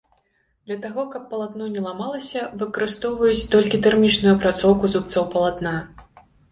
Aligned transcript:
Для 0.69 0.77
таго, 0.85 1.03
каб 1.15 1.27
палатно 1.33 1.67
не 1.75 1.83
ламалася, 1.89 2.41
выкарыстоўваюць 2.63 3.47
толькі 3.53 3.83
тэрмічную 3.85 4.35
апрацоўку 4.37 4.93
зубцоў 4.97 5.33
палатна. 5.37 5.81